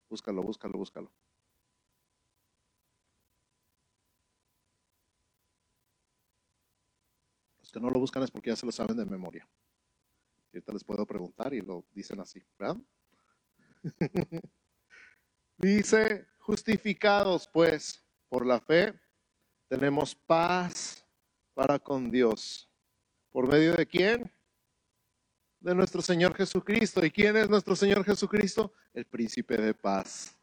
[0.09, 1.13] Búscalo, búscalo, búscalo.
[7.59, 9.49] Los que no lo buscan es porque ya se lo saben de memoria
[10.57, 12.77] ahorita les puedo preguntar y lo dicen así, ¿verdad?
[15.59, 18.99] Dice, justificados pues por la fe,
[19.69, 21.05] tenemos paz
[21.55, 22.71] para con Dios.
[23.31, 24.33] ¿Por medio de quién?
[25.67, 27.05] de nuestro Señor Jesucristo.
[27.05, 28.73] ¿Y quién es nuestro Señor Jesucristo?
[28.95, 30.39] El príncipe de paz.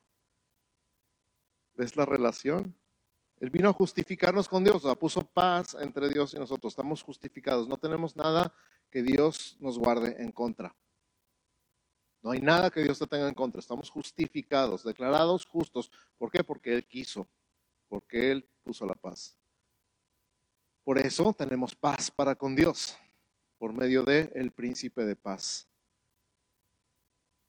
[1.75, 2.75] ¿Ves la relación?
[3.43, 6.71] Él vino a justificarnos con Dios, o sea, puso paz entre Dios y nosotros.
[6.71, 8.53] Estamos justificados, no tenemos nada
[8.89, 10.73] que Dios nos guarde en contra.
[12.21, 13.59] No hay nada que Dios te tenga en contra.
[13.59, 15.91] Estamos justificados, declarados justos.
[16.17, 16.41] ¿Por qué?
[16.41, 17.27] Porque Él quiso,
[17.89, 19.37] porque Él puso la paz.
[20.85, 22.97] Por eso tenemos paz para con Dios,
[23.57, 25.67] por medio de el príncipe de paz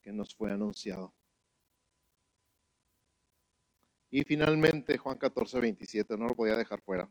[0.02, 1.14] que nos fue anunciado.
[4.14, 7.10] Y finalmente Juan 14, 27, no lo podía dejar fuera.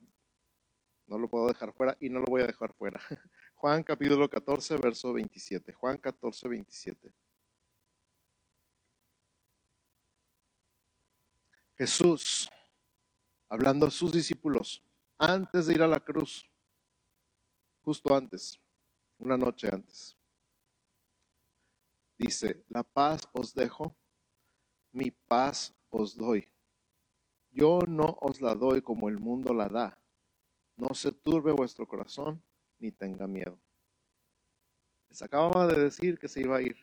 [1.05, 2.97] No lo puedo dejar fuera y no lo voy a dejar fuera.
[3.55, 5.73] Juan capítulo 14, verso 27.
[5.73, 7.13] Juan 14, 27.
[11.77, 12.49] Jesús,
[13.49, 14.81] hablando a sus discípulos,
[15.17, 16.49] antes de ir a la cruz,
[17.81, 18.61] justo antes,
[19.17, 20.17] una noche antes,
[22.17, 23.93] dice, la paz os dejo,
[24.93, 26.47] mi paz os doy.
[27.53, 29.99] Yo no os la doy como el mundo la da.
[30.75, 32.43] No se turbe vuestro corazón
[32.79, 33.61] ni tenga miedo.
[35.09, 36.75] Les acababa de decir que se iba a ir.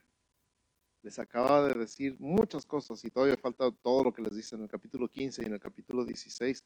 [1.03, 4.63] Les acababa de decir muchas cosas y todavía falta todo lo que les dice en
[4.63, 6.65] el capítulo 15 y en el capítulo 16.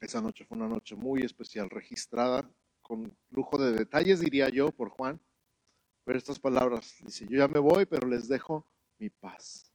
[0.00, 4.88] Esa noche fue una noche muy especial, registrada con lujo de detalles, diría yo, por
[4.88, 5.20] Juan.
[6.04, 8.64] Pero estas palabras, dice, yo ya me voy, pero les dejo
[8.96, 9.68] mi paz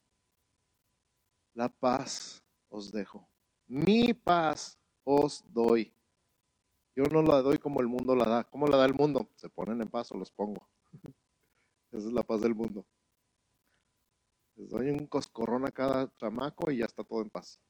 [1.54, 3.28] la paz os dejo.
[3.66, 5.94] Mi paz os doy.
[6.94, 8.44] Yo no la doy como el mundo la da.
[8.44, 9.28] ¿Cómo la da el mundo?
[9.36, 10.68] Se ponen en paz o los pongo.
[11.90, 12.86] Esa es la paz del mundo.
[14.56, 17.60] Les doy un coscorrón a cada chamaco y ya está todo en paz.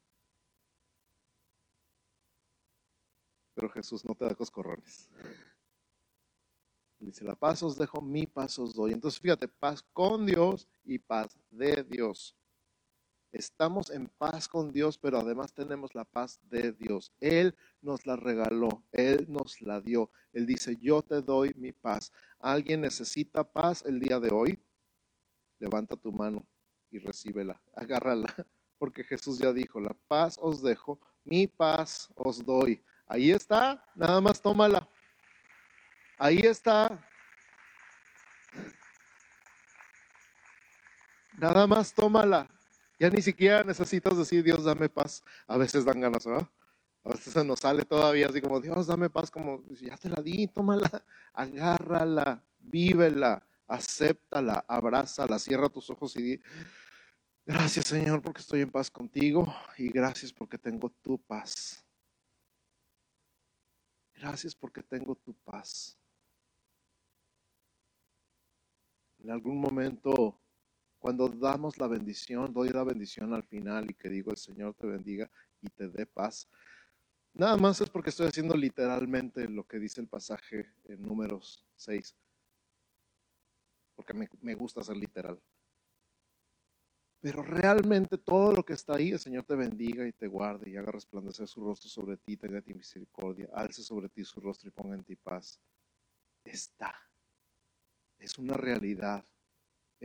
[3.54, 5.08] Pero Jesús no te da coscorrones.
[6.98, 8.92] Dice, la paz os dejo, mi paz os doy.
[8.92, 12.36] Entonces fíjate, paz con Dios y paz de Dios.
[13.34, 17.12] Estamos en paz con Dios, pero además tenemos la paz de Dios.
[17.18, 20.08] Él nos la regaló, Él nos la dio.
[20.32, 22.12] Él dice, yo te doy mi paz.
[22.38, 24.62] ¿Alguien necesita paz el día de hoy?
[25.58, 26.46] Levanta tu mano
[26.92, 28.32] y recíbela, agárrala,
[28.78, 32.84] porque Jesús ya dijo, la paz os dejo, mi paz os doy.
[33.04, 34.88] Ahí está, nada más tómala.
[36.18, 37.04] Ahí está.
[41.36, 42.53] Nada más tómala.
[42.98, 45.22] Ya ni siquiera necesitas decir, Dios, dame paz.
[45.46, 46.48] A veces dan ganas, ¿verdad?
[47.04, 50.22] A veces se nos sale todavía así como, Dios, dame paz, como, ya te la
[50.22, 51.04] di, tómala,
[51.34, 56.42] agárrala, vívela, acéptala, abrázala, cierra tus ojos y di,
[57.44, 61.84] gracias Señor porque estoy en paz contigo y gracias porque tengo tu paz.
[64.14, 65.98] Gracias porque tengo tu paz.
[69.18, 70.40] En algún momento
[71.04, 74.86] cuando damos la bendición, doy la bendición al final y que digo el Señor te
[74.86, 76.48] bendiga y te dé paz.
[77.34, 82.16] Nada más es porque estoy haciendo literalmente lo que dice el pasaje en números 6.
[83.94, 85.38] Porque me, me gusta ser literal.
[87.20, 90.76] Pero realmente todo lo que está ahí, el Señor te bendiga y te guarde y
[90.78, 94.72] haga resplandecer su rostro sobre ti, tenga ti misericordia, alce sobre ti su rostro y
[94.72, 95.60] ponga en ti paz.
[96.44, 96.94] Está.
[98.18, 99.22] Es una realidad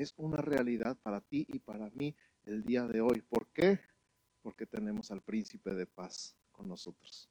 [0.02, 3.22] es una realidad para ti y para mí el día de hoy.
[3.22, 3.82] ¿Por qué?
[4.42, 7.30] Porque tenemos al príncipe de paz con nosotros.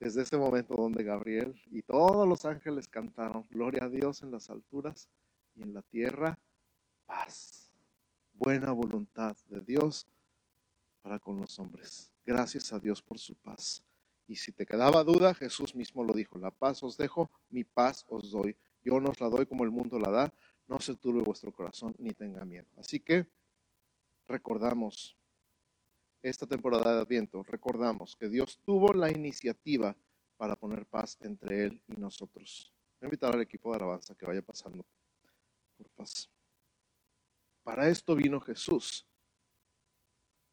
[0.00, 4.48] Desde ese momento donde Gabriel y todos los ángeles cantaron, Gloria a Dios en las
[4.48, 5.10] alturas
[5.54, 6.38] y en la tierra,
[7.04, 7.70] paz.
[8.32, 10.06] Buena voluntad de Dios
[11.02, 12.10] para con los hombres.
[12.24, 13.82] Gracias a Dios por su paz.
[14.26, 18.06] Y si te quedaba duda, Jesús mismo lo dijo, la paz os dejo, mi paz
[18.08, 18.56] os doy.
[18.82, 20.34] Yo no os la doy como el mundo la da.
[20.66, 22.66] No se turbe vuestro corazón ni tenga miedo.
[22.76, 23.26] Así que
[24.26, 25.16] recordamos
[26.22, 29.96] esta temporada de Adviento, recordamos que Dios tuvo la iniciativa
[30.36, 32.72] para poner paz entre Él y nosotros.
[33.00, 34.84] Voy a invitar al equipo de alabanza que vaya pasando
[35.76, 36.28] por paz.
[37.62, 39.06] Para esto vino Jesús,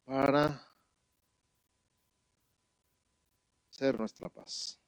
[0.04, 0.62] para
[3.70, 4.78] ser nuestra paz.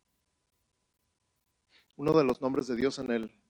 [1.99, 3.42] Uno de los nombres de Dios en el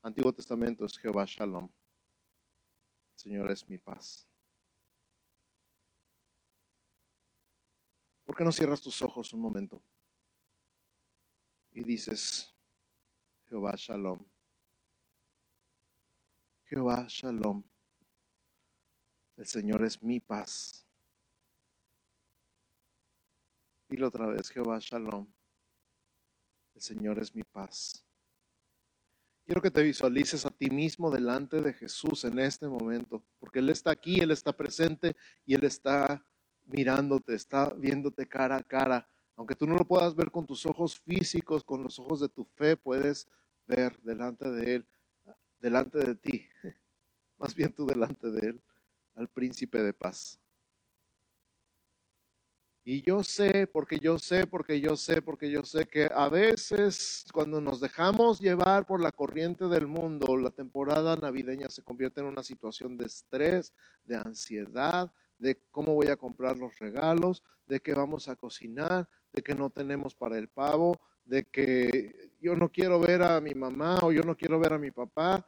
[0.00, 1.68] Antiguo Testamento es Jehová Shalom.
[3.16, 4.28] Señor es mi paz.
[8.24, 9.82] ¿Por qué no cierras tus ojos un momento
[11.72, 12.54] y dices,
[13.48, 14.24] Jehová Shalom?
[16.66, 17.64] Jehová Shalom.
[19.36, 20.86] El Señor es mi paz.
[23.88, 25.33] Dilo otra vez, Jehová Shalom.
[26.74, 28.04] El Señor es mi paz.
[29.44, 33.68] Quiero que te visualices a ti mismo delante de Jesús en este momento, porque Él
[33.68, 36.24] está aquí, Él está presente y Él está
[36.64, 39.06] mirándote, está viéndote cara a cara.
[39.36, 42.44] Aunque tú no lo puedas ver con tus ojos físicos, con los ojos de tu
[42.44, 43.28] fe, puedes
[43.66, 44.86] ver delante de Él,
[45.60, 46.46] delante de ti,
[47.38, 48.62] más bien tú delante de Él,
[49.14, 50.40] al príncipe de paz.
[52.86, 57.24] Y yo sé, porque yo sé, porque yo sé, porque yo sé que a veces
[57.32, 62.26] cuando nos dejamos llevar por la corriente del mundo, la temporada navideña se convierte en
[62.26, 63.72] una situación de estrés,
[64.04, 69.42] de ansiedad, de cómo voy a comprar los regalos, de que vamos a cocinar, de
[69.42, 73.98] que no tenemos para el pavo, de que yo no quiero ver a mi mamá
[74.02, 75.46] o yo no quiero ver a mi papá.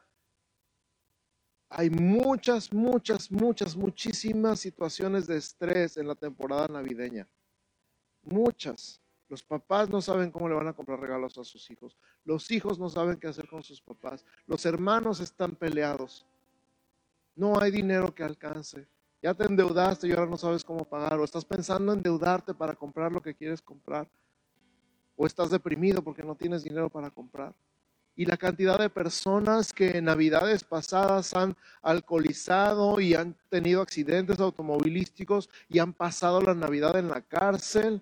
[1.68, 7.28] Hay muchas, muchas, muchas, muchísimas situaciones de estrés en la temporada navideña.
[8.22, 9.00] Muchas.
[9.28, 11.96] Los papás no saben cómo le van a comprar regalos a sus hijos.
[12.24, 14.24] Los hijos no saben qué hacer con sus papás.
[14.46, 16.24] Los hermanos están peleados.
[17.34, 18.86] No hay dinero que alcance.
[19.20, 21.18] Ya te endeudaste y ahora no sabes cómo pagar.
[21.18, 24.08] O estás pensando en endeudarte para comprar lo que quieres comprar.
[25.16, 27.52] O estás deprimido porque no tienes dinero para comprar
[28.16, 34.40] y la cantidad de personas que en navidades pasadas han alcoholizado y han tenido accidentes
[34.40, 38.00] automovilísticos y han pasado la Navidad en la cárcel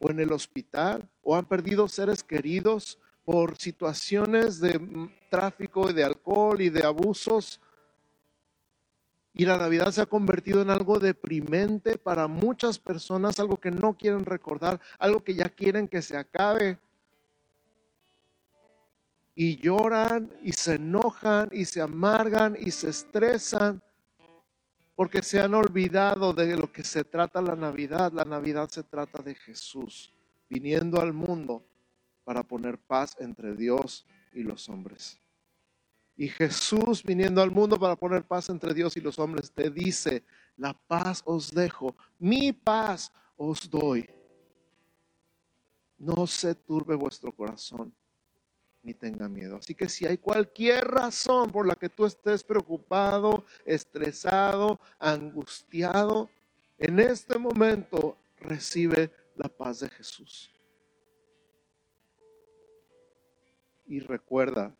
[0.00, 6.02] o en el hospital o han perdido seres queridos por situaciones de tráfico y de
[6.02, 7.60] alcohol y de abusos.
[9.32, 13.96] Y la Navidad se ha convertido en algo deprimente para muchas personas, algo que no
[13.96, 16.78] quieren recordar, algo que ya quieren que se acabe
[19.34, 23.82] y lloran y se enojan y se amargan y se estresan
[24.94, 28.12] porque se han olvidado de lo que se trata la Navidad.
[28.12, 30.12] La Navidad se trata de Jesús
[30.48, 31.64] viniendo al mundo
[32.24, 35.18] para poner paz entre Dios y los hombres.
[36.14, 40.24] Y Jesús viniendo al mundo para poner paz entre Dios y los hombres te dice,
[40.58, 44.06] la paz os dejo, mi paz os doy.
[45.96, 47.94] No se turbe vuestro corazón
[48.82, 49.56] ni tenga miedo.
[49.56, 56.28] Así que si hay cualquier razón por la que tú estés preocupado, estresado, angustiado,
[56.78, 60.50] en este momento recibe la paz de Jesús.
[63.86, 64.74] Y recuerda,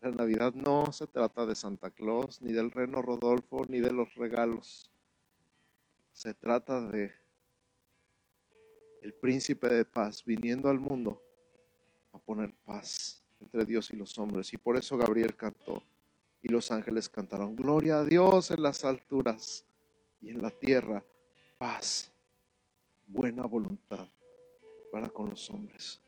[0.00, 4.14] la Navidad no se trata de Santa Claus, ni del reno Rodolfo, ni de los
[4.14, 4.90] regalos.
[6.12, 7.12] Se trata de
[9.00, 11.25] el príncipe de paz viniendo al mundo
[12.26, 14.52] poner paz entre Dios y los hombres.
[14.52, 15.82] Y por eso Gabriel cantó
[16.42, 19.64] y los ángeles cantaron, Gloria a Dios en las alturas
[20.20, 21.02] y en la tierra,
[21.58, 22.12] paz,
[23.06, 24.06] buena voluntad
[24.92, 26.00] para con los hombres.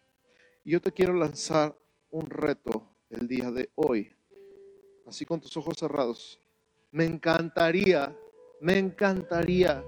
[0.64, 1.74] Y yo te quiero lanzar
[2.10, 4.14] un reto el día de hoy,
[5.06, 6.40] así con tus ojos cerrados.
[6.90, 8.16] Me encantaría,
[8.60, 9.84] me encantaría,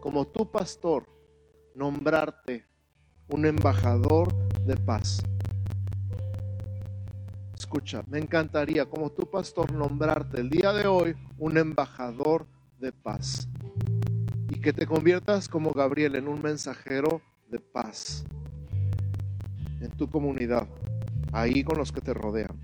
[0.00, 1.06] como tu pastor,
[1.74, 2.66] nombrarte
[3.28, 5.22] un embajador de paz
[7.68, 12.46] Escucha, me encantaría como tu pastor nombrarte el día de hoy un embajador
[12.80, 13.46] de paz
[14.48, 18.24] y que te conviertas como Gabriel en un mensajero de paz
[19.82, 20.66] en tu comunidad,
[21.30, 22.58] ahí con los que te rodean.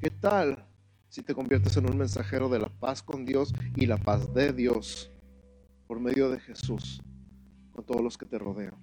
[0.00, 0.66] ¿Qué tal
[1.10, 4.54] si te conviertes en un mensajero de la paz con Dios y la paz de
[4.54, 5.10] Dios
[5.86, 7.02] por medio de Jesús
[7.70, 8.76] con todos los que te rodean?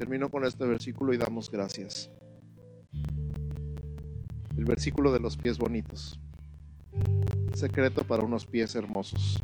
[0.00, 2.10] Termino con este versículo y damos gracias.
[4.56, 6.18] El versículo de los pies bonitos.
[7.52, 9.42] Secreto para unos pies hermosos.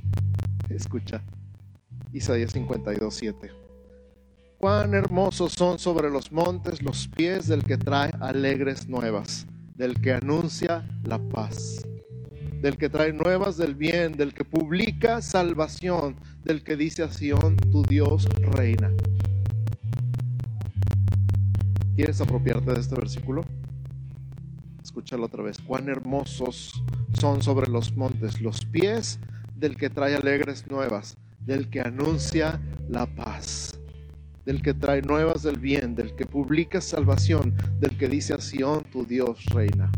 [0.70, 1.22] Escucha.
[2.10, 3.50] Isaías 52, 7.
[4.56, 10.14] Cuán hermosos son sobre los montes los pies del que trae alegres nuevas, del que
[10.14, 11.86] anuncia la paz,
[12.62, 17.58] del que trae nuevas del bien, del que publica salvación, del que dice a Sión,
[17.58, 18.90] tu Dios reina.
[21.96, 23.40] ¿Quieres apropiarte de este versículo?
[24.84, 25.56] Escúchalo otra vez.
[25.66, 26.84] Cuán hermosos
[27.18, 29.18] son sobre los montes los pies
[29.54, 33.80] del que trae alegres nuevas, del que anuncia la paz,
[34.44, 38.84] del que trae nuevas del bien, del que publica salvación, del que dice a Sión,
[38.92, 39.90] tu Dios reina.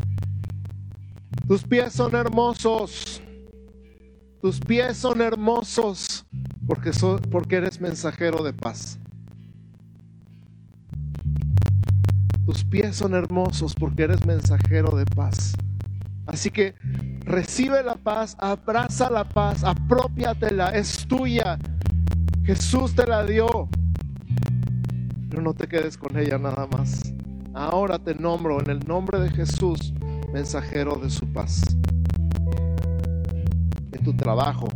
[1.49, 3.21] Tus pies son hermosos.
[4.41, 6.25] Tus pies son hermosos
[6.65, 6.91] porque,
[7.29, 8.97] porque eres mensajero de paz.
[12.49, 15.53] Tus pies son hermosos porque eres mensajero de paz.
[16.25, 16.73] Así que
[17.19, 21.59] recibe la paz, abraza la paz, apropiatela, es tuya.
[22.43, 23.69] Jesús te la dio.
[25.29, 27.13] Pero no te quedes con ella nada más.
[27.53, 29.93] Ahora te nombro en el nombre de Jesús,
[30.33, 31.61] mensajero de su paz.
[33.91, 34.69] En tu trabajo,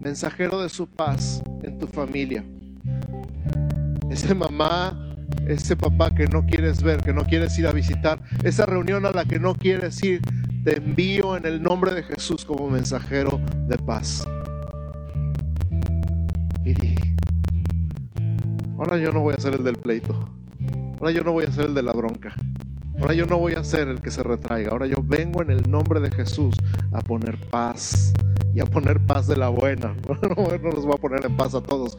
[0.00, 2.44] mensajero de su paz en tu familia.
[4.10, 5.03] Ese mamá,
[5.48, 9.10] ese papá que no quieres ver, que no quieres ir a visitar, esa reunión a
[9.10, 10.20] la que no quieres ir,
[10.64, 14.26] te envío en el nombre de Jesús como mensajero de paz.
[16.64, 16.74] Y
[18.78, 20.30] ahora yo no voy a ser el del pleito.
[20.98, 22.34] Ahora yo no voy a ser el de la bronca.
[23.00, 24.70] Ahora yo no voy a ser el que se retraiga.
[24.70, 26.54] Ahora yo vengo en el nombre de Jesús
[26.92, 28.14] a poner paz
[28.54, 29.94] y a poner paz de la buena.
[30.36, 31.98] No, nos va a poner en paz a todos.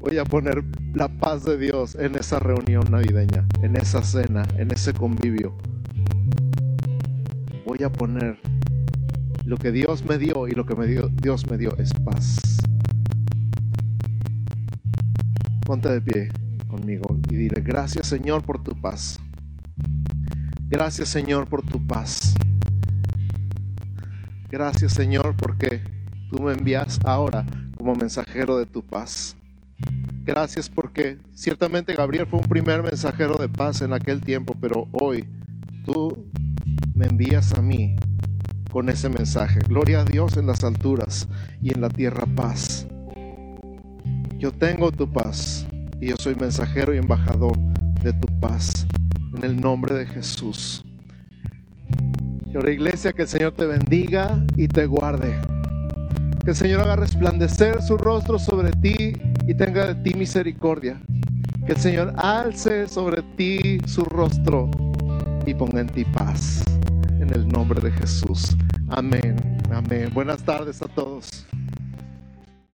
[0.00, 4.70] Voy a poner la paz de Dios en esa reunión navideña, en esa cena, en
[4.70, 5.54] ese convivio.
[7.66, 8.38] Voy a poner
[9.44, 12.40] lo que Dios me dio y lo que me dio, Dios me dio es paz.
[15.66, 16.32] Ponte de pie
[16.66, 19.20] conmigo y dile, gracias Señor por tu paz.
[20.70, 22.34] Gracias Señor por tu paz.
[24.48, 25.82] Gracias Señor porque
[26.30, 27.44] tú me envías ahora
[27.76, 29.36] como mensajero de tu paz.
[30.24, 35.24] Gracias porque ciertamente Gabriel fue un primer mensajero de paz en aquel tiempo, pero hoy
[35.84, 36.26] tú
[36.94, 37.96] me envías a mí
[38.70, 39.60] con ese mensaje.
[39.68, 41.28] Gloria a Dios en las alturas
[41.62, 42.86] y en la tierra paz.
[44.38, 45.66] Yo tengo tu paz
[46.00, 47.58] y yo soy mensajero y embajador
[48.02, 48.86] de tu paz
[49.36, 50.84] en el nombre de Jesús.
[52.44, 55.34] Señor Iglesia, que el Señor te bendiga y te guarde.
[56.44, 59.12] Que el Señor haga resplandecer su rostro sobre ti
[59.46, 61.00] y tenga de ti misericordia.
[61.66, 64.70] Que el Señor alce sobre ti su rostro
[65.46, 66.62] y ponga en ti paz.
[67.20, 68.56] En el nombre de Jesús.
[68.88, 69.36] Amén.
[69.70, 70.10] Amén.
[70.12, 71.46] Buenas tardes a todos.